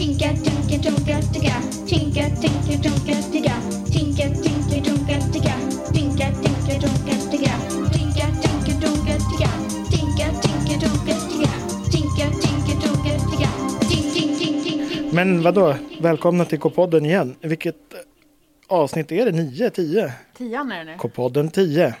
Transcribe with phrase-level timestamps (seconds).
[0.00, 1.56] Tinka, tinka, tunka, ticka.
[1.86, 3.54] Tinka, tinka, tunka, ticka.
[3.92, 5.54] Tinka, tinka, tunka, ticka.
[5.92, 7.54] Tinka, tinka, tunka, ticka.
[7.92, 9.50] Tinka, tinka, tunka, ticka.
[9.90, 11.52] Tinka, tinka, tunka, ticka.
[11.92, 13.48] Tinka, tinka, tunka, ticka.
[13.88, 15.14] Ting, ting, ting, ting, ting.
[15.14, 15.74] Men vadå?
[16.00, 17.36] Välkomna till K-podden igen.
[17.40, 17.76] Vilket
[18.68, 19.32] avsnitt är det?
[19.32, 20.12] 9, 10?
[20.38, 20.96] Tian är det nu.
[20.98, 21.94] K-podden 10.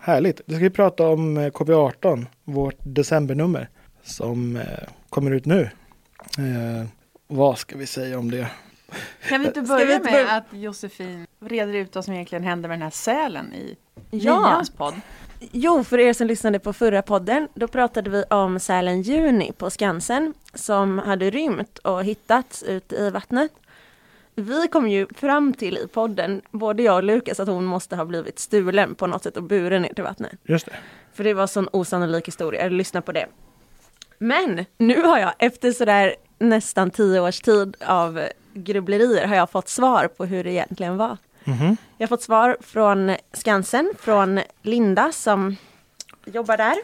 [0.00, 0.40] Härligt.
[0.46, 3.68] Nu ska vi prata om eh, KB18, vårt decembernummer
[4.04, 4.62] som eh,
[5.10, 5.70] kommer ut nu.
[7.34, 8.50] Vad ska vi säga om det?
[9.28, 12.14] Kan vi inte Ska vi börja inte med börja- att Josefin reder ut vad som
[12.14, 13.76] egentligen hände med den här sälen i
[14.10, 14.48] Ja.
[14.50, 14.94] Nians podd?
[15.52, 19.70] Jo, för er som lyssnade på förra podden, då pratade vi om sälen Juni på
[19.70, 23.52] Skansen som hade rymt och hittats ute i vattnet.
[24.34, 28.04] Vi kom ju fram till i podden, både jag och Lukas, att hon måste ha
[28.04, 30.32] blivit stulen på något sätt och buren ner till vattnet.
[30.44, 30.72] Just det.
[31.14, 33.26] För det var sån osannolik historia, lyssna på det.
[34.22, 38.20] Men nu har jag efter sådär nästan tio års tid av
[38.54, 41.16] grubblerier har jag fått svar på hur det egentligen var.
[41.44, 41.76] Mhm.
[41.98, 45.56] Jag har fått svar från Skansen, från Linda som
[46.24, 46.74] jobbar där.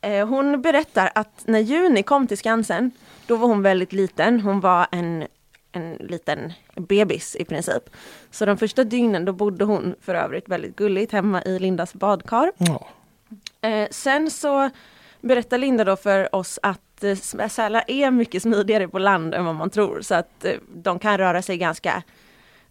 [0.00, 2.90] Eh, Hon berättar att när Juni kom till Skansen,
[3.26, 4.40] då var hon väldigt liten.
[4.40, 5.26] Hon var en,
[5.72, 7.90] en liten bebis i princip.
[8.30, 12.52] Så de första dygnen då bodde hon för övrigt väldigt gulligt hemma i Lindas badkar.
[13.60, 14.70] Eh, sen så
[15.24, 19.54] berättar Linda då för oss att eh, sälar är mycket smidigare på land än vad
[19.54, 20.00] man tror.
[20.00, 22.02] Så att eh, de kan röra sig ganska,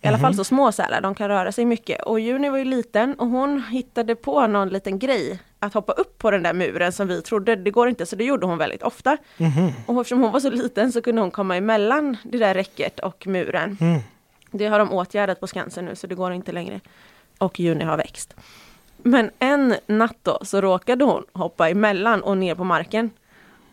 [0.02, 2.04] i alla fall så små sälar, de kan röra sig mycket.
[2.04, 6.18] Och Juni var ju liten och hon hittade på någon liten grej att hoppa upp
[6.18, 8.84] på den där muren som vi trodde, det går inte, så det gjorde hon väldigt
[8.84, 9.18] ofta.
[9.86, 13.28] Och eftersom hon var så liten så kunde hon komma emellan det där räcket och
[13.28, 13.78] muren.
[13.82, 14.00] Mm.
[14.52, 16.80] Det har de åtgärdat på Skansen nu så det går inte längre.
[17.38, 18.36] Och Juni har växt.
[19.04, 23.10] Men en natt då så råkade hon hoppa emellan och ner på marken.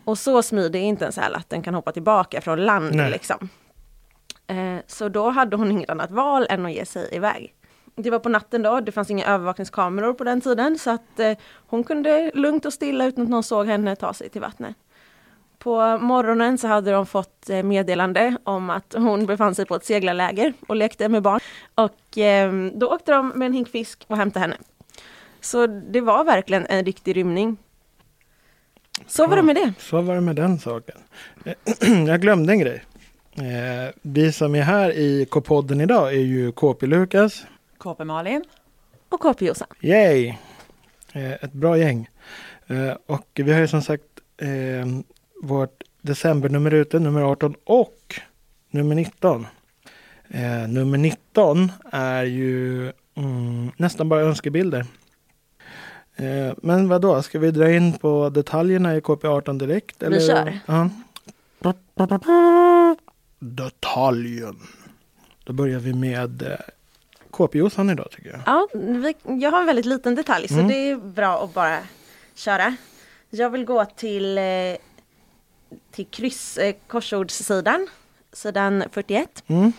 [0.03, 3.11] Och så smidig är inte en säl att den kan hoppa tillbaka från land Nej.
[3.11, 3.49] liksom.
[4.47, 7.53] Eh, så då hade hon inget annat val än att ge sig iväg.
[7.95, 11.37] Det var på natten då, det fanns inga övervakningskameror på den tiden så att eh,
[11.67, 14.75] hon kunde lugnt och stilla utan att någon såg henne ta sig till vattnet.
[15.59, 19.85] På morgonen så hade de fått eh, meddelande om att hon befann sig på ett
[19.85, 21.39] seglarläger och lekte med barn.
[21.75, 24.55] Och eh, då åkte de med en hink fisk och hämtade henne.
[25.41, 27.57] Så det var verkligen en riktig rymning.
[29.07, 29.73] Så var det med det.
[29.79, 30.97] Så var det med den saken.
[31.45, 31.53] Eh,
[32.07, 32.83] Jag glömde en grej.
[33.35, 37.45] Eh, vi som är här i K-podden idag är ju KP Lukas.
[37.77, 38.43] KP Malin.
[39.09, 39.67] Och KP Jossan.
[39.81, 40.27] Yay!
[41.13, 42.09] Eh, ett bra gäng.
[43.05, 44.03] Och vi har ju som sagt
[45.43, 48.21] vårt decembernummer ute, nummer 18 och
[48.69, 49.47] nummer 19.
[50.29, 54.85] Eh, nummer 19 är ju mm, nästan bara önskebilder.
[56.15, 57.21] Eh, men vad då?
[57.21, 60.03] ska vi dra in på detaljerna i KP18 direkt?
[60.03, 60.59] Vi kör.
[60.65, 60.89] Ja.
[63.39, 64.59] Detaljen.
[65.43, 66.57] Då börjar vi med eh,
[67.31, 68.39] KP-Jossan idag tycker jag.
[68.45, 70.67] Ja, vi, jag har en väldigt liten detalj så Mm.
[70.67, 71.77] det är bra att bara
[72.35, 72.75] köra.
[73.29, 74.43] Jag vill gå till, eh,
[75.91, 77.87] till kryss, korsordssidan,
[78.33, 79.43] sidan 41.
[79.47, 79.73] Mm.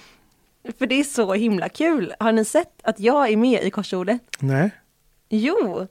[0.79, 2.15] För det är så himla kul.
[2.21, 4.21] Har ni sett att jag är med i korsordet?
[4.39, 4.71] Nej.
[5.35, 5.87] Jo,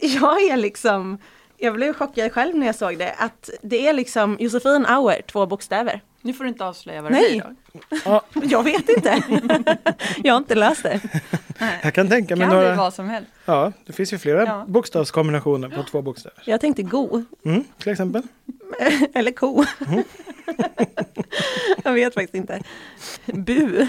[0.00, 1.18] jag är liksom,
[1.56, 5.46] jag blev chockad själv när jag såg det, att det är liksom Josefin Auer, två
[5.46, 6.00] bokstäver.
[6.22, 7.30] Nu får du inte avslöja vad det Nej.
[7.30, 7.42] blir
[7.90, 7.96] då.
[8.04, 9.22] Ja, Jag vet inte.
[10.24, 11.00] jag har inte läst det.
[11.82, 12.74] jag kan tänka mig Kan några.
[12.76, 13.30] vad som helst.
[13.44, 14.64] Ja, det finns ju flera Ja.
[14.68, 16.42] bokstavskombinationer på två bokstäver.
[16.44, 18.22] Jag tänkte go, Mm, till exempel.
[19.14, 19.64] eller ko.
[21.84, 22.62] jag vet faktiskt inte.
[23.26, 23.86] Bu.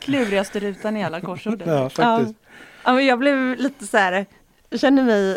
[0.00, 1.62] Klurigaste rutan i alla korsord.
[1.66, 1.98] Ja, faktiskt.
[1.98, 2.47] Ja,
[2.92, 4.26] men jag blev lite så här,
[4.70, 5.36] jag känner mig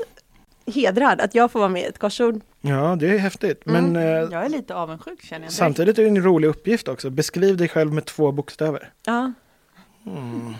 [0.67, 2.41] hedrad att jag får vara med i ett korsord.
[2.61, 3.61] Ja, det är häftigt.
[3.65, 5.53] Men eh, Jag är lite avundsjuk känner jag.
[5.53, 7.09] samtidigt är det en rolig uppgift också.
[7.09, 8.89] Beskriv dig själv med två bokstäver.
[9.05, 9.33] Ja.
[10.05, 10.53] Mm.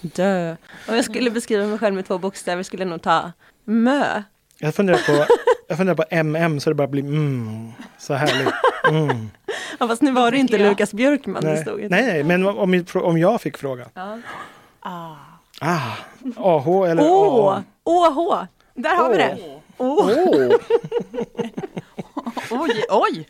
[0.00, 0.56] Dö.
[0.88, 3.32] Om jag skulle beskriva mig själv med två bokstäver skulle jag nog ta
[3.64, 4.22] mö.
[4.58, 5.34] Jag funderar på,
[5.68, 8.54] jag funderar på MM så det bara blir mm, så härligt.
[8.90, 9.30] Mm.
[9.78, 10.68] Ja, fast nu var det inte Ja.
[10.68, 11.62] Lukas Björkman det Nej.
[11.62, 11.80] stod.
[11.80, 13.88] nej, nej, men om, om jag fick frågan.
[13.94, 14.18] Ja.
[14.80, 15.14] Ah.
[15.60, 15.92] Ah,
[16.36, 17.64] AH eller Åh, A?
[17.84, 18.44] åh,
[18.74, 19.38] där har vi det.
[19.78, 20.10] Åh.
[20.10, 20.56] Åh,
[22.50, 23.28] Oj, oj!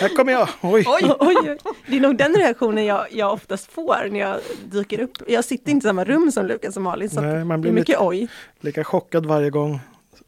[0.00, 0.48] här kommer jag.
[0.60, 0.84] Oj.
[0.88, 1.12] Oj!
[1.20, 1.58] Oj.
[1.86, 5.18] Det är nog den reaktionen jag, jag oftast får när jag dyker upp.
[5.28, 7.70] Jag sitter inte i samma rum som Lukas och Malin så Nej, man det blir
[7.70, 8.28] är mycket lite oj.
[8.60, 9.80] lika chockad varje gång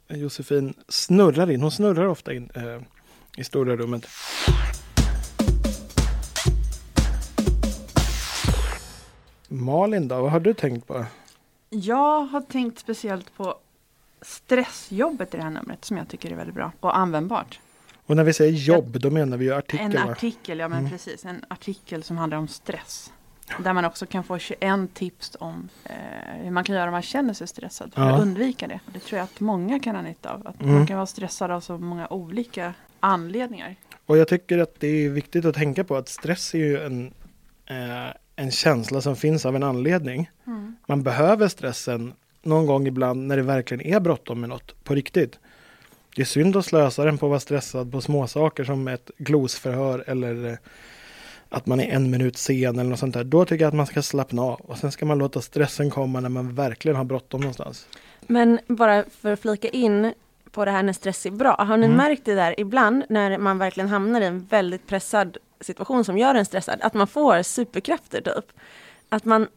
[0.08, 1.62] Josefin snurrar in.
[1.62, 2.62] Hon snurrar ofta in eh,
[3.36, 4.06] i stora rummet.
[9.54, 11.04] Malin då, vad har du tänkt på?
[11.70, 13.54] Jag har tänkt speciellt på
[14.22, 17.60] stressjobbet i det här numret som jag tycker är väldigt bra och användbart.
[18.06, 19.96] Och när vi säger jobb, då menar vi ju artikel.
[19.96, 20.12] En va?
[20.12, 20.90] artikel, ja men Mm.
[20.90, 21.24] precis.
[21.24, 23.12] En artikel som handlar om stress.
[23.58, 25.94] Där man också kan få 21 tips om eh,
[26.42, 27.92] hur man kan göra om man känner sig stressad.
[27.94, 28.14] För Ja.
[28.14, 28.80] att undvika det.
[28.92, 30.46] Det tror jag att många kan ha nytta av.
[30.46, 30.74] Att Mm.
[30.74, 33.76] man kan vara stressad av så många olika anledningar.
[34.06, 37.06] Och jag tycker att det är viktigt att tänka på att stress är ju en,
[37.66, 40.30] eh, en känsla som finns av en anledning.
[40.86, 45.38] Man behöver stressen någon gång ibland när det verkligen är bråttom med något på riktigt.
[46.16, 50.04] Det är synd att slösa den på att vara stressad på småsaker som ett glosförhör
[50.06, 50.54] eller eh,
[51.48, 53.24] att man är en minut sen eller något sånt där.
[53.24, 56.20] Då tycker jag att man ska slappna av och sen ska man låta stressen komma
[56.20, 57.86] när man verkligen har bråttom någonstans.
[58.26, 60.12] Men bara för att flika in
[60.50, 61.56] på det här när stress är bra.
[61.58, 61.96] Har ni Mm.
[61.96, 66.34] märkt det där ibland när man verkligen hamnar i en väldigt pressad situation som gör
[66.34, 68.52] en stressad, att man får superkrafter typ.
[69.08, 69.48] Att man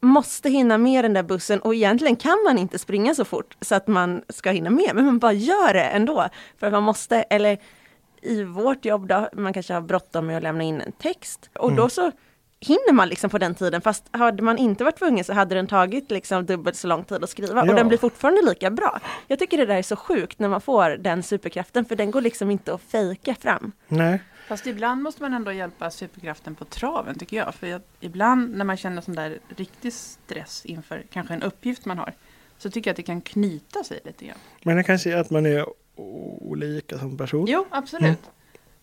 [0.00, 3.74] måste hinna med den där bussen och egentligen kan man inte springa så fort så
[3.74, 6.28] att man ska hinna med, men man bara gör det ändå.
[6.58, 7.58] För att man måste, eller
[8.22, 11.68] i vårt jobb då, man kanske har bråttom med att lämna in en text och
[11.68, 11.76] Mm.
[11.76, 12.12] då så
[12.60, 15.66] hinner man liksom på den tiden, fast hade man inte varit tvungen så hade den
[15.66, 17.72] tagit liksom dubbelt så lång tid att skriva och Ja.
[17.74, 19.00] den blir fortfarande lika bra.
[19.26, 22.20] Jag tycker det där är så sjukt när man får den superkraften, för den går
[22.20, 23.72] liksom inte att fejka fram.
[23.88, 27.54] Nej, Fast ibland måste man ändå hjälpa superkraften på traven tycker jag.
[27.54, 31.98] För jag, ibland när man känner sån där riktig stress inför kanske en uppgift man
[31.98, 32.12] har.
[32.58, 34.36] Så tycker jag att det kan knyta sig lite grann.
[34.62, 35.66] men det kanske är att man är
[36.40, 37.46] olika som person.
[37.48, 38.02] Jo, absolut.
[38.04, 38.16] Mm.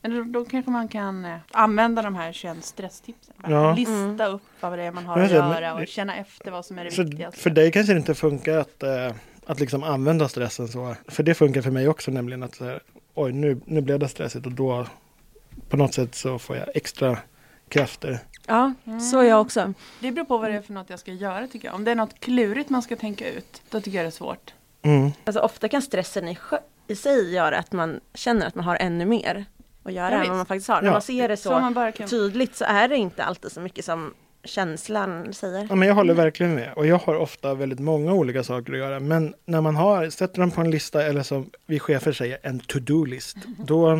[0.03, 3.33] Men då, då kanske man kan eh, använda de här 21 stresstipsen.
[3.38, 3.73] Bara Ja.
[3.75, 4.21] Lista Mm.
[4.35, 6.91] upp vad det är man har att göra och känna efter vad som är det
[6.91, 7.39] För, viktigaste.
[7.39, 9.11] för dig kanske det inte funkar att, eh,
[9.45, 10.95] att liksom använda stressen så.
[11.07, 12.79] För det funkar för mig också nämligen att så här,
[13.13, 14.85] oj nu, nu blev det stressigt och då
[15.69, 17.17] på något sätt så får jag extra
[17.69, 18.19] krafter.
[18.47, 19.00] Ja, Mm.
[19.00, 19.73] så är jag också.
[20.00, 21.75] Det beror på vad det är för något jag ska göra tycker jag.
[21.75, 24.53] Om det är något klurigt man ska tänka ut, då tycker jag det är svårt.
[24.81, 25.11] Mm.
[25.25, 28.75] Alltså ofta kan stressen i, sjö- i sig göra att man känner att man har
[28.75, 29.45] ännu mer
[29.83, 30.81] att göra Ja, än vad man faktiskt har.
[30.81, 30.91] När Ja.
[30.91, 32.07] man ser det Så, så, man bara kan...
[32.07, 34.13] tydligt så är det inte alltid så mycket som
[34.44, 35.68] känslan säger.
[35.69, 36.74] Ja, men jag håller verkligen med.
[36.75, 39.00] Och jag har ofta väldigt många olika saker att göra.
[39.00, 42.59] Men när man har, sätter dem på en lista eller som vi chefer säger, en
[42.59, 43.38] to-do-list.
[43.57, 43.91] Då,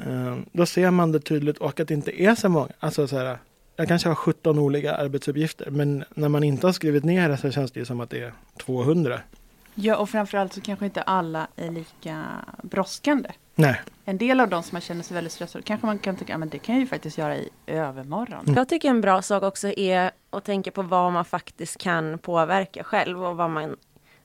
[0.00, 2.68] eh, då ser man det tydligt och att det inte är så många.
[2.80, 3.38] Alltså så här,
[3.76, 5.70] jag kanske har 17 olika arbetsuppgifter.
[5.70, 8.20] Men när man inte har skrivit ner det så känns det ju som att det
[8.20, 9.20] är 200.
[9.74, 12.24] Ja, och framförallt så kanske inte alla är lika
[12.62, 13.28] brådskande.
[13.58, 16.32] Nej, En del av de som man känner sig väldigt stressade, kanske man kan tycka,
[16.32, 18.40] ja men det kan jag ju faktiskt göra i övermorgon.
[18.44, 18.54] Mm.
[18.54, 22.84] Jag tycker en bra sak också är att tänka på vad man faktiskt kan påverka
[22.84, 23.76] själv och vad man,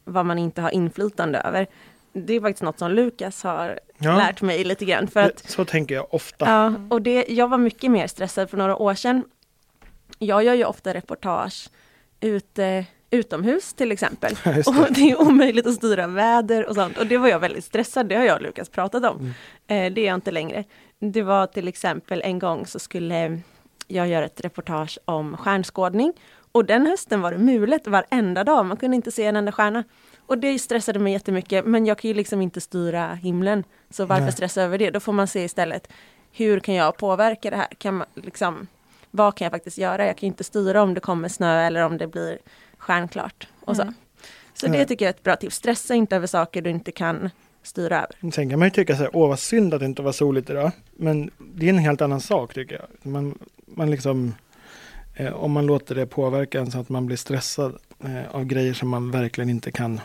[0.04, 1.68] vad man inte har inflytande över.
[2.13, 4.18] Det är faktiskt något som Lukas har Ja.
[4.18, 5.07] lärt mig lite grann.
[5.07, 6.45] För att, så tänker jag ofta.
[6.50, 9.24] ja, och det, jag var mycket mer stressad för några år sedan.
[10.19, 11.69] Jag gör ju ofta reportage
[12.19, 14.38] ute, utomhus till exempel.
[14.56, 14.88] Just Och det.
[14.90, 16.98] det är omöjligt att styra väder och sånt.
[16.98, 19.18] Och det var jag väldigt stressad, det har jag och Lukas pratat om.
[19.18, 19.31] Mm.
[19.68, 20.63] Eh, det är jag inte längre.
[21.00, 23.40] Det var till exempel en gång så skulle
[23.88, 26.13] jag göra ett reportage om stjärnskådning.
[26.52, 29.84] Och den hösten var det mulet varenda dag, man kunde inte se en enda stjärna.
[30.25, 33.64] Och det stressade mig jättemycket, men jag kan ju liksom inte styra himlen.
[33.90, 34.31] Så varför Nej.
[34.31, 34.90] stressa över det?
[34.90, 35.88] Då får man se istället,
[36.31, 37.68] hur kan jag påverka det här?
[37.78, 38.68] Kan man, liksom,
[39.12, 40.07] vad kan jag faktiskt göra?
[40.07, 42.38] Jag kan ju inte styra om det kommer snö eller om det blir
[42.81, 43.48] stjärnklart.
[43.60, 43.94] Och så Mm.
[44.54, 44.86] så det Nej.
[44.88, 45.56] tycker jag är ett bra tips.
[45.56, 47.30] Stressa inte över saker du inte kan
[47.63, 48.31] styra över.
[48.31, 50.50] Sen kan man ju tycka så här, åh vad synd att det inte var soligt
[50.50, 50.72] idag.
[50.92, 53.11] Men det är en helt annan sak tycker jag.
[53.11, 54.33] Man, man liksom,
[55.16, 58.73] eh, om man låter det påverka en så att man blir stressad eh, av grejer
[58.73, 60.00] som man verkligen inte kan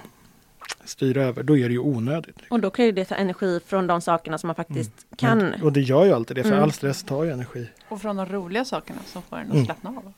[0.85, 2.37] styra över, då är det ju onödigt.
[2.51, 5.39] Och då kan ju det ta energi från de sakerna som man faktiskt kan.
[5.39, 6.63] Men, och det gör ju alltid det, för Mm.
[6.63, 7.69] all stress tar ju energi.
[7.89, 9.65] Och från de roliga sakerna som får en att Mm.
[9.65, 10.13] slappna av.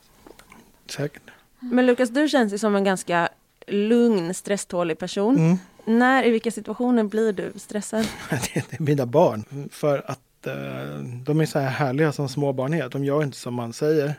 [0.87, 1.21] Säkert.
[1.59, 3.29] Men Lukas, du känns ju som en ganska
[3.67, 5.37] lugn, stresstålig person.
[5.37, 5.57] Mm.
[5.85, 8.07] När, i vilka situationer blir du stressad?
[8.29, 9.69] det är mina barn.
[9.71, 12.89] För att eh, de är så här härliga som små barn är.
[12.89, 14.13] De gör inte som man säger.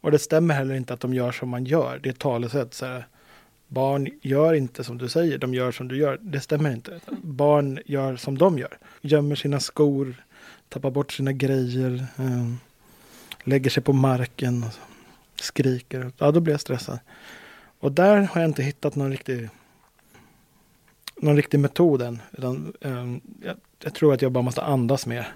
[0.00, 2.00] Och det stämmer heller inte att de gör som man gör.
[2.02, 2.74] Det är ett talesätt.
[2.74, 3.06] Så här,
[3.68, 6.18] barn gör inte som du säger, de gör som du gör.
[6.20, 7.00] Det stämmer inte.
[7.22, 8.78] Barn gör som de gör.
[9.00, 10.14] Gömmer sina skor,
[10.68, 12.52] tappar bort sina grejer, eh,
[13.44, 14.64] lägger sig på marken,
[15.42, 16.12] skriker.
[16.18, 16.98] Ja, då blir jag stressad.
[17.80, 19.48] Och där har jag inte hittat någon riktig
[21.16, 22.22] någon riktig metod än.
[22.32, 25.32] Utan, ehm, jag, jag tror att jag bara måste andas mer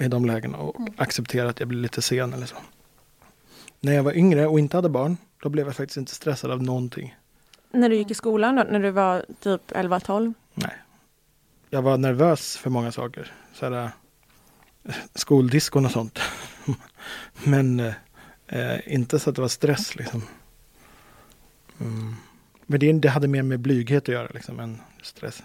[0.00, 0.94] i de lägena och Mm.
[0.96, 2.56] acceptera att jag blir lite sen eller så.
[3.80, 6.62] När jag var yngre och inte hade barn, då blev jag faktiskt inte stressad av
[6.62, 7.16] någonting.
[7.70, 10.34] När du gick i skolan då, när du var typ 11-12?
[10.54, 10.72] Nej.
[11.70, 13.32] Jag var nervös för många saker.
[13.54, 13.90] Så här,
[14.84, 16.18] eh, skoldiskon och sånt.
[17.44, 17.92] Men
[18.52, 20.22] eh, inte så att det var stress liksom.
[21.80, 22.14] Mm.
[22.66, 25.42] Men det, det hade mer med blyghet att göra liksom, än stress.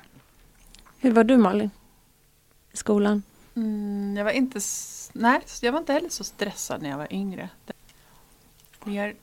[1.00, 1.70] Hur var du Malin?
[2.72, 3.24] I skolan?
[3.56, 4.60] Mm, jag var inte,
[5.14, 7.50] nej, jag var inte heller så stressad när jag var yngre.
[8.84, 9.16] Mer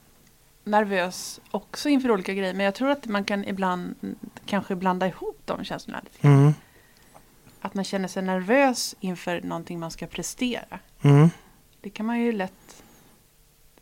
[0.65, 2.55] nervös också inför olika grejer.
[2.55, 3.95] Men jag tror att man kan ibland
[4.47, 6.01] kanske blanda ihop de känslorna.
[6.05, 6.29] lite.
[6.29, 6.53] Mm.
[7.61, 10.79] Att man känner sig nervös inför någonting man ska prestera.
[11.03, 11.31] Mm.
[11.81, 12.84] Det kan man ju lätt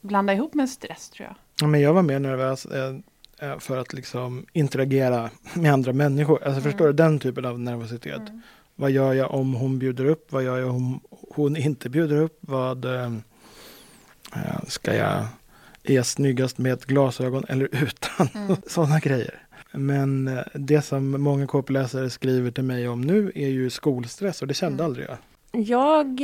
[0.03, 1.37] blanda ihop med stress tror jag.
[1.61, 2.95] Ja, men jag var mer nervös eh,
[3.39, 6.35] eh, för att liksom interagera med andra människor.
[6.37, 6.63] Alltså Mm.
[6.63, 8.23] förstår du den typen av nervositet?
[8.75, 10.33] Vad gör jag om hon bjuder upp?
[10.33, 12.39] Vad gör jag om hon inte bjuder upp?
[12.41, 13.13] Vad eh,
[14.35, 15.25] eh, ska jag
[15.85, 18.29] är jag snyggast med ett glasögon eller utan?
[18.35, 18.57] Mm.
[18.67, 19.43] Sådana grejer.
[19.73, 24.49] Men eh, det som många KP-läsare skriver till mig om nu är ju skolstress och
[24.49, 24.87] det kände Mm.
[24.87, 25.19] aldrig jag.
[25.67, 26.21] Jag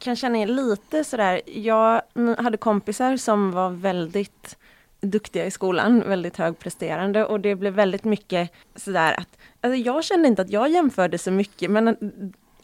[0.00, 2.02] kan känna igen lite sådär, jag
[2.38, 4.58] hade kompisar som var väldigt
[5.00, 10.28] duktiga i skolan, väldigt högpresterande och det blev väldigt mycket sådär att, alltså jag kände
[10.28, 11.94] inte att jag jämförde så mycket men eh,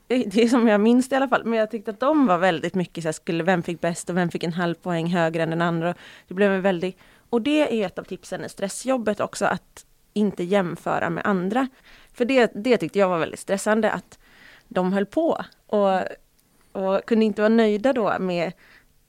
[0.08, 2.38] det är som jag minns det i alla fall, men jag tyckte att de var
[2.38, 5.42] väldigt mycket så här, skulle, vem fick bäst och vem fick en halv poäng högre
[5.42, 5.94] än den andra.
[6.28, 6.98] Det blev en väldigt,
[7.30, 11.68] och det är ett av tipsen i stressjobbet också, att inte jämföra med andra.
[12.12, 14.18] För det, det tyckte jag var väldigt stressande, att
[14.68, 16.00] de höll på och,
[16.76, 18.52] och kunde inte vara nöjda då med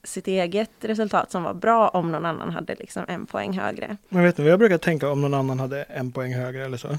[0.04, 3.98] sitt eget resultat som var bra om någon annan hade liksom en poäng högre.
[4.10, 6.78] Men vet ni vad jag brukar tänka om någon annan hade en poäng högre eller
[6.78, 6.98] så?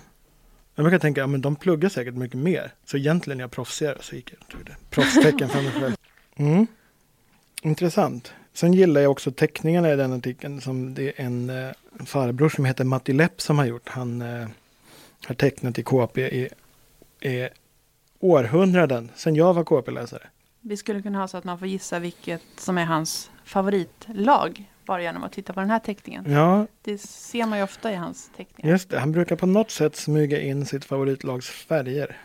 [0.75, 2.73] Jag brukar tänka, ja men de pluggar säkert mycket mer.
[2.85, 4.77] Så egentligen är jag proffsigare, så gick jag och tog det.
[4.91, 5.95] Proffstecken för mig själv.
[6.41, 6.67] Mm.
[7.63, 8.33] Intressant.
[8.53, 11.71] Sen gillar jag också teckningarna i den artikeln som det är en eh,
[12.07, 13.89] farbror som heter Matti Lepp som har gjort.
[13.89, 14.49] Han eh,
[15.27, 16.49] har tecknat i KP i,
[17.29, 17.49] i
[18.21, 20.23] århundraden, sen jag var KP-läsare.
[20.61, 24.71] Vi skulle kunna ha så att man får gissa vilket som är hans favoritlag.
[24.87, 26.33] Bara genom att titta på den här teckningen.
[26.33, 28.71] Ja, Det ser man ju ofta i hans teckningar.
[28.71, 28.99] just det.
[28.99, 32.17] Han brukar på något sätt smyga in sitt favoritlags färger.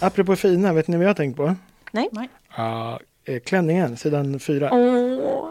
[0.00, 1.54] Apropå fina, vet ni vad jag har tänkt på?
[1.92, 2.08] Nej?
[2.12, 2.28] Nej.
[2.56, 4.70] Ja, eh, klänningen, sidan fyra.
[4.72, 5.50] Åh.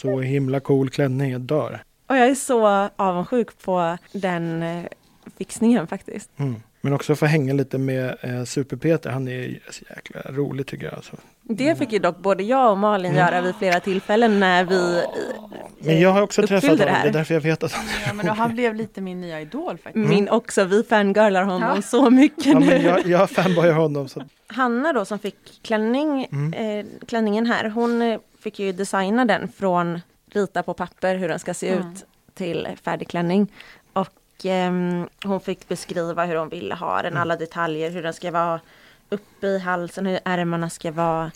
[0.00, 1.82] Så himla cool klänning, jag dör.
[2.06, 4.84] Och jag är så avundsjuk på den eh,
[5.38, 6.30] fixningen faktiskt.
[6.36, 6.62] Mm.
[6.84, 10.94] Men också få hänga lite med eh, Super-Peter, han är så jäkla rolig tycker jag.
[10.94, 11.16] Alltså.
[11.42, 13.24] Det fick ju dock både jag och Malin Mm.
[13.26, 15.02] göra vid flera tillfällen när vi
[15.78, 17.02] Men jag har också träffat det honom, här.
[17.02, 19.40] det är därför jag vet att han är Ja, men han blev lite min nya
[19.40, 20.08] idol faktiskt.
[20.08, 21.82] Min också, vi fangirlar honom Ja.
[21.82, 22.66] så mycket Ja, nu.
[22.66, 24.08] men jag, jag fanboyar honom.
[24.08, 24.22] Så.
[24.46, 26.52] Hanna då som fick klänning, Mm.
[26.80, 30.00] eh, klänningen här, hon eh, fick ju designa den från
[30.32, 31.92] rita på papper hur den ska se Mm.
[31.92, 33.48] ut till färdig klänning.
[34.44, 38.60] Ehm, hon fick beskriva hur hon ville ha den, alla detaljer, hur den ska vara
[39.10, 41.30] uppe i halsen, hur ärmarna ska vara,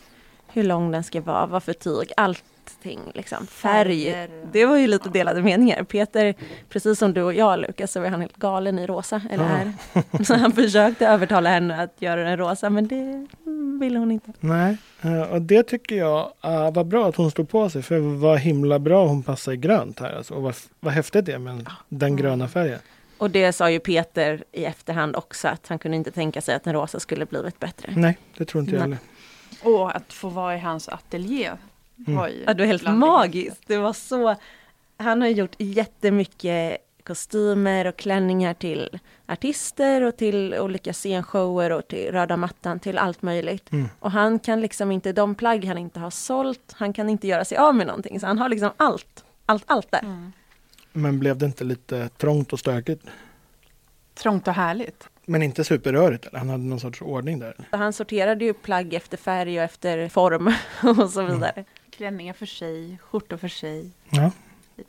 [0.53, 3.47] hur lång den ska vara, vad för tyg, allting liksom.
[3.47, 4.13] Färg.
[4.13, 4.31] Färger.
[4.53, 5.83] Det var ju lite delade meningar.
[5.85, 6.35] Peter,
[6.69, 9.23] precis som du och jag Lukas, så var han helt galen i rosa.
[9.31, 10.03] Eller Ja.
[10.19, 10.25] är.
[10.25, 13.27] Så han försökte övertala henne att göra den rosa, men det
[13.81, 14.33] ville hon inte.
[14.41, 17.83] Nej, eh, och det tycker jag uh, var bra att hon stod på sig.
[17.83, 20.17] För vad himla bra hon passar i grönt här.
[20.17, 22.79] Alltså, och vad, vad häftigt det är med den gröna färgen.
[23.19, 26.65] Och det sa ju Peter i efterhand också, att han kunde inte tänka sig att
[26.65, 27.93] den rosa skulle blivit bättre.
[27.97, 28.99] Nej, det tror inte jag heller.
[29.63, 31.51] Och att få vara i hans ateljé.
[32.07, 32.17] Mm.
[32.17, 33.63] Var ju Ja, det var helt magiskt.
[33.67, 34.37] Det var så...
[34.97, 42.13] Han har gjort jättemycket kostymer och klänningar till artister och till olika scenshower och till
[42.13, 43.73] röda mattan, till allt möjligt.
[43.73, 43.89] Mm.
[43.99, 47.45] Och han kan liksom inte, de plagg han inte har sålt, han kan inte göra
[47.45, 48.21] sig av med någonting.
[48.21, 50.03] Så han har liksom allt, allt, allt där.
[50.03, 50.33] Mm.
[50.97, 53.07] Men blev det inte lite trångt och stökigt?
[54.15, 55.09] Trångt och härligt.
[55.27, 56.27] Men inte superrörigt?
[56.27, 56.39] Eller?
[56.39, 57.57] Han hade någon sorts ordning där?
[57.71, 60.47] Han sorterade ju plagg efter färg och efter form
[61.01, 61.65] och så vidare.
[61.91, 63.91] Klänningar för sig, skjortor för sig.
[64.11, 64.31] Ja,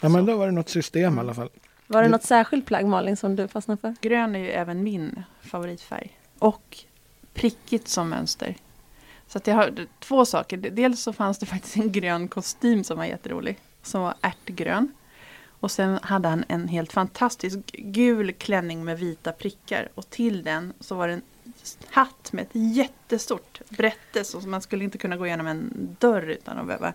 [0.02, 1.50] ja men då var det något system i alla fall.
[1.88, 3.96] Var det Det- något särskilt plagg Malin som du fastnade för?
[4.02, 6.20] Grön är ju även min favoritfärg.
[6.40, 6.78] Och
[7.34, 8.56] prickigt som mönster.
[9.28, 10.58] Så att jag har två saker.
[10.58, 13.60] Dels så fanns det faktiskt en grön kostym som var jätterolig.
[13.84, 14.92] Som var ärtgrön.
[15.60, 19.90] Och sen hade han en helt fantastisk gul klänning med vita prickar.
[19.96, 21.22] Och till den så var det en
[21.92, 24.24] hatt med ett jättestort brätte.
[24.24, 26.94] Så man skulle inte kunna gå igenom en dörr utan att behöva.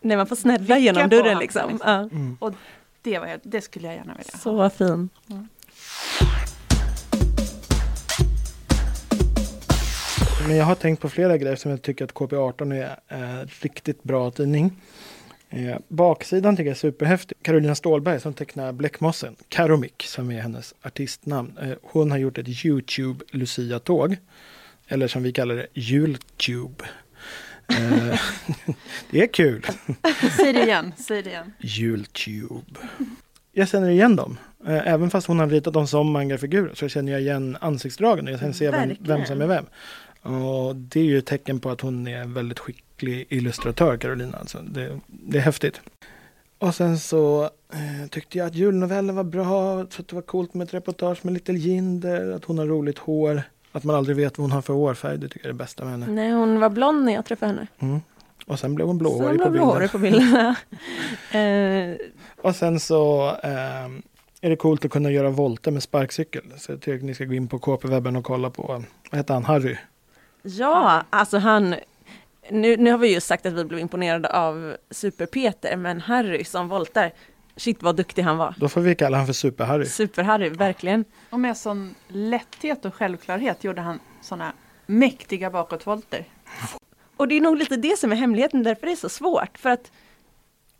[0.00, 1.70] Nej, man får snälla genom dörren liksom.
[1.70, 1.90] liksom.
[1.90, 1.98] Ja.
[1.98, 2.36] Mm.
[3.02, 4.38] Det, var, jag- det skulle jag gärna vilja ha.
[4.40, 5.08] Så fin.
[10.46, 12.96] Men jag har tänkt på flera grejer som jag tycker att KP18 är
[13.40, 14.72] eh, riktigt bra tidning.
[15.52, 17.38] Eh, baksidan tycker jag är superhäftig.
[17.42, 21.58] Carolina Stålberg som tecknar Bläckmossen, Karomik som är hennes artistnamn.
[21.62, 24.16] Eh, hon har gjort ett Youtube Lucia-tåg.
[24.88, 26.84] Eller som vi kallar det, Jultube.
[27.68, 28.20] Eh,
[29.10, 29.66] det är kul.
[30.36, 31.52] Säg det igen, säg det igen.
[31.58, 32.80] Jultube.
[33.52, 34.38] jag känner igen dem.
[34.66, 38.32] Eh, Även fast hon har ritat dem som mangafigurer så känner jag igen ansiktsdragen och
[38.32, 39.66] jag kan se vem, vem som är vem.
[40.22, 44.36] Och det är ju ett tecken på att hon är en väldigt skicklig illustratör, Carolina.
[44.38, 44.58] Alltså.
[44.58, 45.80] Det, det är häftigt.
[46.58, 50.54] Och sen så eh, tyckte jag att julnovellen var bra, så att det var coolt
[50.54, 54.38] med ett reportage med Little Jinder, att hon har roligt hår, att man aldrig vet
[54.38, 56.06] vad hon har för hårfärg, det tycker jag är det bästa med henne.
[56.06, 57.66] Nej, hon var blond när jag träffade henne.
[57.78, 58.00] Mm.
[58.46, 59.52] Och sen blev hon blåhårig på bilden.
[59.52, 60.56] blåhårig på bilderna.
[61.32, 61.96] eh,
[62.42, 64.02] Och sen så ehm,
[64.40, 66.42] är det coolt att kunna göra volter med sparkcykel.
[66.56, 69.34] Så jag tycker att ni ska gå in på KP-webben och kolla på, vad heter
[69.34, 69.76] han, Harry?
[70.42, 71.74] Ja, alltså han...
[72.50, 76.68] Nu, nu har vi ju sagt att vi blev imponerade av Super-Peter, men Harry som
[76.68, 77.12] voltar,
[77.56, 78.54] shit vad duktig han var.
[78.58, 79.84] Då får vi kalla han för Super-Harry.
[79.86, 81.04] Super-Harry, verkligen.
[81.30, 84.52] Och med sån lätthet och självklarhet gjorde han såna
[84.86, 86.24] mäktiga bakåtvolter.
[87.16, 89.58] Och det är nog lite det som är hemligheten, därför det är så svårt.
[89.58, 89.90] För att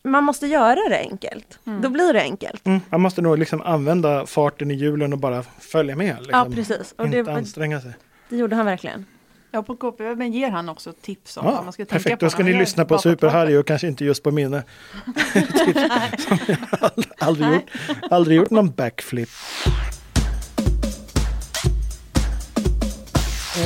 [0.03, 1.59] man måste göra det enkelt.
[1.67, 1.83] Mm.
[1.83, 2.67] Då blir det enkelt.
[2.67, 6.17] Mm, man måste nog liksom använda farten i hjulen och bara följa med.
[6.19, 6.39] Liksom.
[6.39, 6.95] Ja, precis.
[6.99, 7.93] Och Inte det, anstränga sig.
[8.29, 9.07] det gjorde han verkligen.
[9.53, 12.27] Ja, på KP-webben ger han också tips om vad Ja, man ska tänka perfekt, på.
[12.27, 12.97] då ska ni lyssna på.
[12.99, 14.63] Super-Harry och kanske inte just på minne.
[15.33, 15.83] Tips
[16.25, 17.71] som jag aldrig, aldrig, gjort,
[18.11, 19.29] aldrig gjort någon backflip.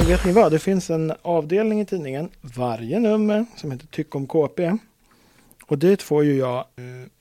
[0.00, 0.53] Eh, Vet ni vad?
[0.53, 4.79] Det finns en avdelning i tidningen varje nummer som heter Tyck om KP.
[5.67, 6.64] Och dit får ju jag eh,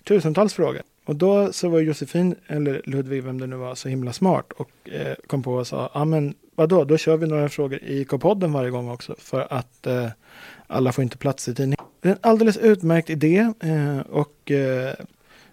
[0.03, 0.81] tusentals frågor.
[1.05, 4.89] Och då så var Josefin, eller Ludvig, vem det nu var, så himla smart och
[4.89, 8.51] eh, kom på och sa, ja men vadå, då kör vi några frågor i K-podden
[8.53, 10.07] varje gång också för att eh,
[10.67, 11.85] alla får inte plats i tidningen.
[12.01, 14.93] Det är en alldeles utmärkt idé eh, och eh,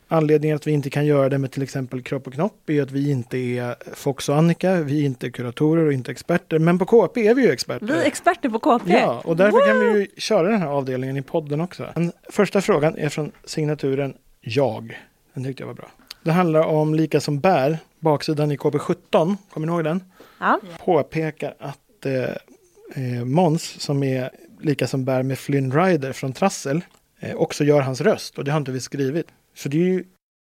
[0.08, 2.90] anledningen att vi inte kan göra det med till exempel Kropp och Knopp är att
[2.90, 6.84] vi inte är Fox och Annika, vi är inte kuratorer och inte experter, men på
[6.86, 7.86] KP är vi ju experter.
[7.86, 8.92] Vi är experter på KP.
[8.92, 11.86] Ja, och därför kan vi ju köra den här avdelningen i podden också.
[11.94, 14.98] Den första frågan är från signaturen Jag.
[15.34, 15.90] Den tyckte jag var bra.
[16.22, 20.04] Det handlar om Lika som bär, baksidan i KB17, kommer ni ihåg den?
[20.40, 20.60] Ja.
[20.84, 26.80] Påpekar att eh, eh, Måns, som är Lika som bär med Flynn Rider från Trassel,
[27.20, 29.26] eh, också gör hans röst och det har inte vi skrivit.
[29.54, 30.04] Så det är ju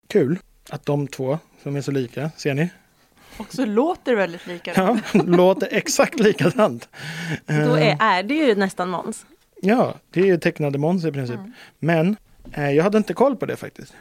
[0.10, 2.70] kul att de två som är så lika, ser ni?
[3.38, 5.02] Och så låter väldigt likadant.
[5.14, 6.90] Ja, låter exakt likadant.
[7.46, 9.26] Då Eh, är, är det ju nästan Måns.
[9.62, 11.38] Ja, det är ju tecknade Måns i princip.
[11.38, 11.52] Mm.
[11.80, 12.16] Men
[12.54, 13.94] eh, jag hade inte koll på det faktiskt.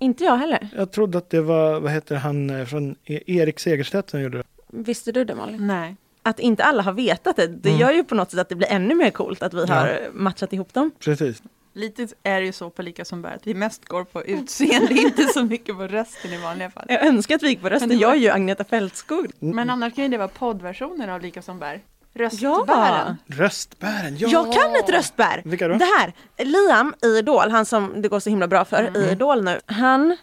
[0.00, 0.68] Inte jag heller.
[0.76, 4.38] Jag trodde att det var, vad heter han, eh, från E- Erik Segerstedt som gjorde
[4.38, 4.44] det.
[4.72, 5.66] Visste du det Malin?
[5.66, 5.96] Nej.
[6.22, 7.80] Att inte alla har vetat det, det Mm.
[7.80, 9.74] gör ju på något sätt att det blir ännu mer coolt att vi Ja.
[9.74, 10.90] har matchat ihop dem.
[10.98, 11.42] Precis.
[11.72, 14.94] Lite är det ju så på Lika som bär att vi mest går på utseende,
[15.00, 16.84] inte så mycket på rösten i vanliga fall.
[16.88, 19.26] Jag önskar att vi gick på rösten, var- jag är ju Agneta Fältskog.
[19.40, 19.56] Mm.
[19.56, 21.80] Men annars kan ju det vara poddversionen av Lika som bär.
[22.14, 23.16] Röstbären.
[23.26, 24.28] Röstbären, ja!
[24.28, 25.42] Jag kan ett röstbär!
[25.44, 25.74] Vilka då?
[25.74, 26.12] Det här,
[26.44, 28.96] Liam i Idol, han som det går så himla bra för Mm.
[29.02, 29.60] i Idol nu.
[29.66, 30.16] Han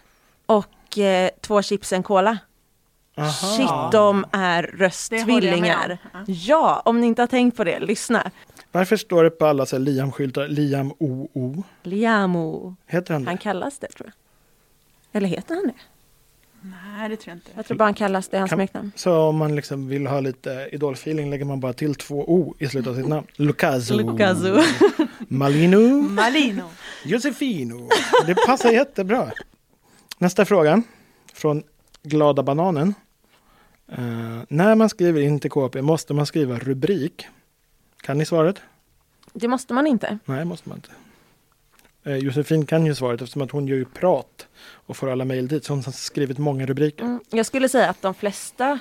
[0.46, 2.38] och eh, två chips en cola.
[3.16, 3.30] Aha.
[3.30, 5.98] Shit, de är rösttvillingar.
[6.12, 6.18] Ja.
[6.26, 8.30] Ja, om ni inte har tänkt på det, lyssna.
[8.72, 11.64] Varför står det på alla så här Liam-skyltar Liam OO?
[11.82, 12.76] Liamo.
[12.86, 13.30] Heter han det?
[13.30, 15.16] Han kallas det tror jag.
[15.18, 15.74] Eller heter han det?
[16.60, 17.50] Nej, det tror jag inte.
[17.54, 18.92] Jag tror bara han kallas det, hans Kan- smeknamn.
[18.96, 22.66] Så om man liksom vill ha lite idolfeeling lägger man bara till två O i
[22.68, 23.26] slutet av sitt namn.
[23.36, 23.96] Lucaso.
[23.96, 24.62] Lucaso.
[25.28, 26.02] Malino.
[26.02, 26.62] Malino.
[27.04, 27.88] Josefino.
[28.26, 29.30] Det passar jättebra.
[30.18, 30.82] Nästa fråga
[31.32, 31.62] från
[32.02, 32.94] Glada Bananen.
[33.92, 37.26] Eh, när man skriver in till KP måste man skriva rubrik.
[38.02, 38.56] Kan ni svaret?
[39.32, 40.18] Det måste man inte.
[40.24, 40.90] Nej, måste man inte.
[42.08, 45.48] Eh, Josefin kan ju svaret eftersom att hon gör ju prat och får alla mejl
[45.48, 45.64] dit.
[45.64, 47.04] Så hon har skrivit många rubriker.
[47.04, 48.78] Mm, jag skulle säga att de flesta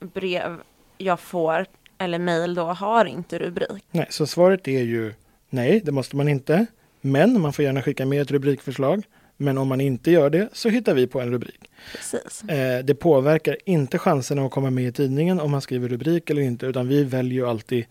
[0.00, 0.60] brev
[0.98, 1.66] jag får
[1.98, 3.84] eller mejl då har inte rubrik.
[3.90, 5.14] Nej, så svaret är ju
[5.50, 6.66] nej, det måste man inte.
[7.00, 9.04] Men man får gärna skicka med ett rubrikförslag.
[9.36, 11.70] Men om man inte gör det så hittar vi på en rubrik.
[11.92, 12.42] Precis.
[12.42, 16.42] Eh, det påverkar inte chanserna att komma med i tidningen om man skriver rubrik eller
[16.42, 17.84] inte, utan vi väljer ju alltid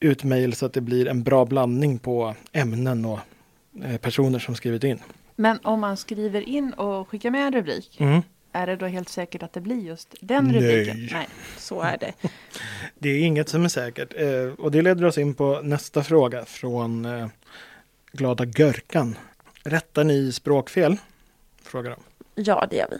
[0.00, 3.18] ut mejl så att det blir en bra blandning på ämnen och
[4.00, 4.98] personer som skrivit in.
[5.36, 8.20] Men om man skriver in och skickar med en rubrik, Mm.
[8.52, 10.54] är det då helt säkert att det blir just den Nej.
[10.56, 11.08] rubriken?
[11.12, 11.28] Nej.
[11.58, 12.12] Så är det.
[12.98, 14.14] Det är inget som är säkert.
[14.16, 17.26] Eh, och det leder oss in på nästa fråga från eh,
[18.12, 19.16] Glada Görkan.
[19.64, 20.96] Rättar ni språkfel?
[21.62, 22.00] Frågar de.
[22.42, 22.96] Ja, det gör vi.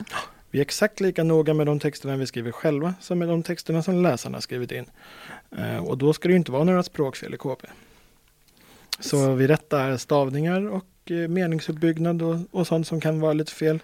[0.50, 3.82] Vi är exakt lika noga med de texterna vi skriver själva som med de texterna
[3.82, 4.86] som läsarna har skrivit in.
[5.58, 7.66] Eh, och då ska det ju inte vara några språkfel i KP.
[9.00, 13.78] Så vi rättar stavningar och eh, meningsuppbyggnad och, och sånt som kan vara lite fel.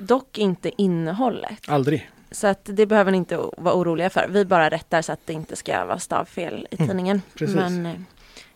[0.00, 1.58] Dock inte innehållet.
[1.66, 2.10] Aldrig.
[2.30, 4.26] Så att det behöver ni inte vara oroliga för.
[4.30, 7.22] Vi bara rättar så att det inte ska vara stavfel i Mm, tidningen.
[7.34, 7.56] precis.
[7.56, 7.92] Men eh,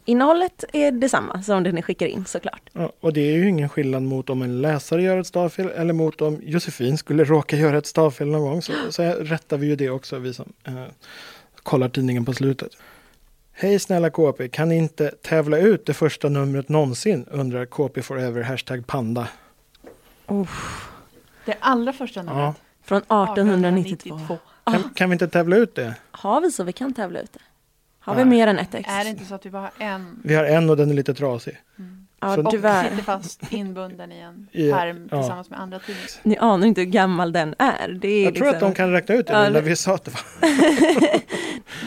[0.05, 2.62] innehållet är detsamma som det ni skickar in såklart.
[2.73, 5.92] Ja, och det är ju ingen skillnad mot om en läsare gör ett stavfel eller
[5.92, 8.62] mot om Josefin skulle råka göra ett stavfel någon gång.
[8.62, 10.85] Så, så rättar vi ju det också, vi som eh,
[11.62, 12.71] kollar tidningen på slutet.
[13.59, 17.27] Hej snälla KP, kan ni inte tävla ut det första numret någonsin?
[17.31, 19.29] undrar KP Forever, hashtag panda.
[21.45, 22.38] Det allra första numret.
[22.38, 22.55] Ja.
[22.83, 24.14] Från 1892.
[24.16, 24.38] 1892.
[24.64, 25.95] Kan, kan vi inte tävla ut det?
[26.11, 27.40] Har vi så vi kan tävla ut det?
[28.01, 28.25] Har Nej.
[28.25, 28.88] vi mer än ett ex?
[28.88, 30.21] Är det inte så att vi bara har en?
[30.25, 31.59] Vi har en och den är lite trasig.
[32.20, 32.90] Ja, Så- Och tyvärr.
[32.90, 35.18] sitter fast inbunden i en pärm ja.
[35.18, 36.09] tillsammans med andra tidningar.
[36.22, 37.88] Ni anar inte hur gammal den är.
[37.88, 38.68] Det är Jag tror liksom...
[38.68, 40.20] att de kan räkna ut det Ja, när vi sa att det var.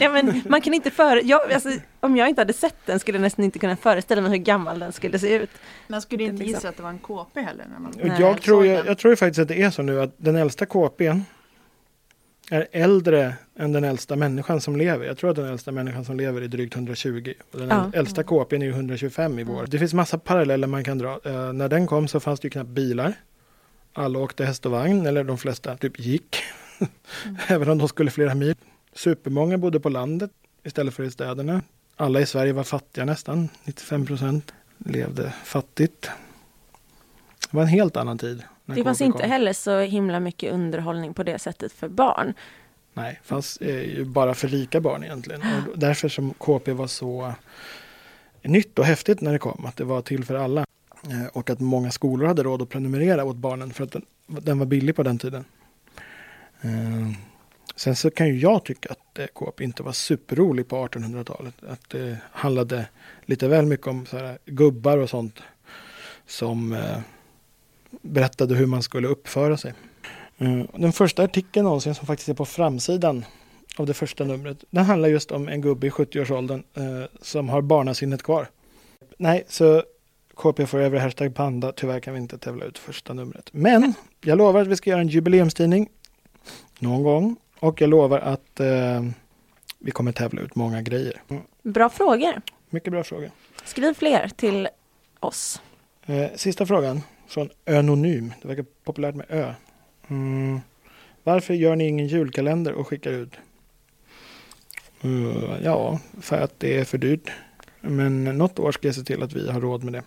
[0.00, 1.20] ja, men man kan inte före...
[1.20, 1.68] jag, alltså,
[2.00, 4.78] om jag inte hade sett den skulle jag nästan inte kunna föreställa mig hur gammal
[4.78, 5.50] den skulle se ut.
[5.88, 6.54] Man skulle inte Liksom.
[6.54, 7.64] gissa att det var en KP heller.
[7.72, 8.86] När man jag, tror den.
[8.86, 11.20] jag tror faktiskt att det är så nu att den äldsta KPn
[12.52, 15.06] är äldre än den äldsta människan som lever.
[15.06, 17.32] Jag tror att den äldsta människan som lever är drygt 120.
[17.52, 17.90] Och den Ja.
[17.94, 19.66] äldsta KPn är ju 125 i vår.
[19.66, 21.20] Det finns massa paralleller man kan dra.
[21.24, 23.12] Eh, när den kom så fanns det ju knappt bilar.
[23.92, 26.36] Alla åkte häst och vagn, eller de flesta typ gick.
[27.48, 28.54] Även om de skulle flera mil.
[28.94, 30.30] Supermånga bodde på landet
[30.64, 31.62] istället för i städerna.
[31.96, 33.48] Alla i Sverige var fattiga nästan.
[33.64, 36.10] 95 procent levde fattigt.
[37.50, 38.42] Det var en helt annan tid.
[38.74, 42.34] Det fanns inte heller så himla mycket underhållning på det sättet för barn.
[42.94, 45.42] Nej, fanns eh, ju bara för rika barn egentligen.
[45.42, 47.34] Och därför som KP var så
[48.42, 50.64] nytt och häftigt när det kom, att det var till för alla.
[51.04, 54.58] Eh, och att många skolor hade råd att prenumerera åt barnen för att den, den
[54.58, 55.44] var billig på den tiden.
[56.60, 57.10] Eh,
[57.76, 61.54] sen så kan ju jag tycka att eh, KP inte var superrolig på 1800-talet.
[61.68, 62.86] Att det handlade
[63.22, 65.42] lite väl mycket om så här, gubbar och sånt
[66.26, 66.98] som eh,
[67.90, 69.74] berättade hur man skulle uppföra sig.
[70.38, 73.24] Eh, Den första artikeln någonsin som faktiskt är på framsidan
[73.76, 74.64] av det första numret.
[74.70, 78.48] Den handlar just om en gubbe i 70-årsåldern eh, som har barnasinnet kvar.
[79.18, 79.82] Nej, så
[80.34, 81.72] KP Forever, hashtag panda.
[81.72, 83.48] Tyvärr kan vi inte tävla ut första numret.
[83.52, 85.88] Men jag lovar att vi ska göra en jubileumstidning
[86.78, 87.36] någon gång.
[87.60, 89.02] Och jag lovar att eh,
[89.78, 91.22] vi kommer tävla ut många grejer.
[91.28, 92.42] Mm, Bra frågor.
[92.70, 93.30] Mycket bra fråga.
[93.64, 94.68] Skriv fler till
[95.20, 95.62] oss.
[96.06, 98.32] Eh, sista frågan från Önonym.
[98.42, 99.52] Det verkar populärt med Ö.
[100.08, 100.60] Mm.
[101.24, 103.32] Varför gör ni ingen julkalender och skickar ut?
[105.02, 107.30] Eh, ja, för att det är för dyrt.
[107.80, 110.02] Men något år ska jag se till att vi har råd med det.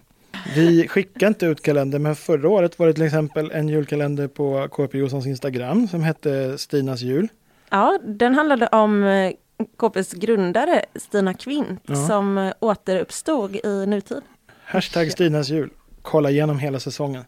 [0.55, 4.67] Vi skickar inte ut kalender, men förra året var det till exempel en julkalender på
[4.71, 7.27] KP Johanssons Instagram som hette Stinas jul.
[7.69, 9.31] Ja, den handlade om eh,
[9.77, 11.95] KPs grundare Stina Kvint Ja.
[12.07, 14.21] som eh, återuppstod i nutid.
[14.63, 15.69] Hashtag Stinas jul.
[16.03, 17.23] Kolla igenom hela säsongen.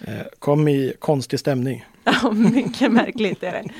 [0.00, 1.84] Eh, kom i konstig stämning.
[2.04, 3.64] Ja, mycket märkligt är det.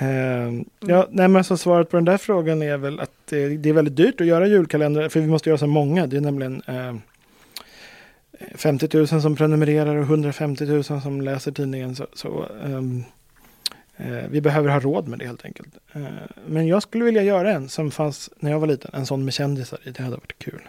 [0.00, 3.68] Eh, ja, nej, men så svaret på den där frågan är väl att eh, det
[3.68, 6.06] är väldigt dyrt att göra julkalendrar för vi måste göra så många.
[6.06, 6.94] Det är nämligen eh,
[8.54, 11.96] 50 000 som prenumererar och 150 000 som läser tidningen.
[11.96, 13.04] Så, så ehm,
[13.96, 15.76] eh, vi behöver ha råd med det helt enkelt.
[15.92, 16.02] Eh,
[16.46, 18.90] men jag skulle vilja göra en som fanns när jag var liten.
[18.94, 19.90] En sån med kändisar i.
[19.90, 20.68] Det hade varit kul.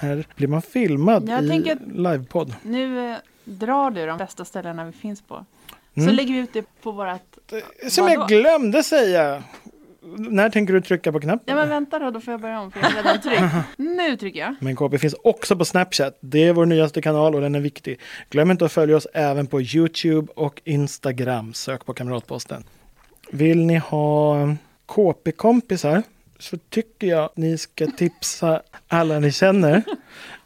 [0.00, 2.54] Här blir man filmad Jag i livepodd.
[2.62, 5.44] Nu eh, drar du de bästa ställena vi finns på.
[5.94, 6.14] Så Mm.
[6.14, 7.38] lägger vi ut det på vårat...
[7.88, 8.20] Som Vadå?
[8.20, 9.42] jag glömde säga.
[10.16, 11.44] När tänker du trycka på knappen?
[11.46, 13.42] Ja men vänta då, då får jag börja om för jag har redan tryckt.
[13.76, 14.54] Nu trycker jag.
[14.60, 16.18] Men KP finns också på Snapchat.
[16.20, 18.00] Det är vår nyaste kanal och den är viktig.
[18.30, 21.54] Glöm inte att följa oss även på Youtube och Instagram.
[21.54, 22.64] Sök på Kamratposten.
[23.30, 24.36] Vill ni ha
[24.86, 26.02] KP-kompisar
[26.40, 29.82] så tycker jag att ni ska tipsa alla ni känner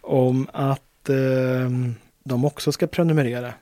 [0.00, 1.70] om att eh,
[2.24, 3.52] de också ska prenumerera.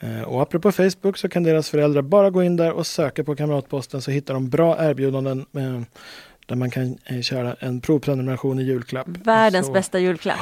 [0.00, 3.36] Eh, och apropå Facebook så kan deras föräldrar bara gå in där och söka på
[3.36, 5.80] Kamratposten så hittar de bra erbjudanden eh,
[6.46, 9.06] där man kan eh, köra en provprenumeration i julklapp.
[9.08, 10.38] Världens Så- bästa julklapp.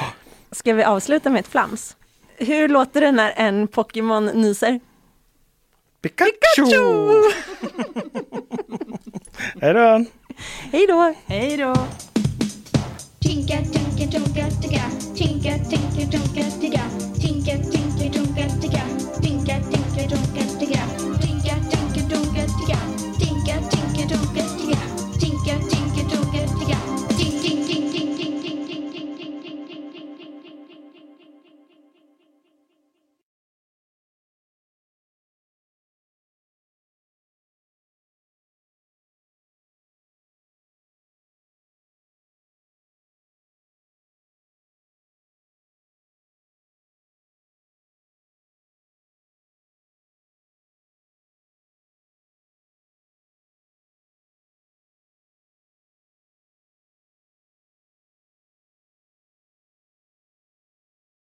[0.50, 1.96] Ska vi avsluta med ett flams?
[2.37, 4.81] Hur låter det när en Pokémon nyser?
[6.00, 6.66] Pikachu!
[9.61, 10.05] Hej då!
[10.73, 11.14] Hej då!
[11.27, 11.75] Hej då!
[13.20, 14.90] Tinka, tinka, ticka.
[15.14, 16.54] Tinka, tinka, tunka, ticka.